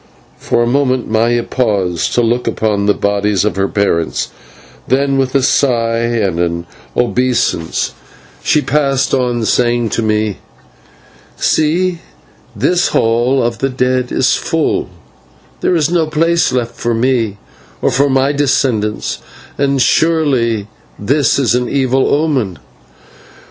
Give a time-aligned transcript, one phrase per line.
[0.39, 4.29] For a moment Maya paused to look upon the bodies of her parents,
[4.87, 6.65] then with a sigh and an
[6.97, 7.91] obeisance
[8.43, 10.39] she passed on, saying to me,
[11.37, 11.99] "See,
[12.55, 14.89] this Hall of the Dead is full,
[15.59, 17.37] there is no place left for me
[17.79, 19.19] or for my descendants,
[19.55, 20.65] and surely
[20.97, 22.57] that is an evil omen.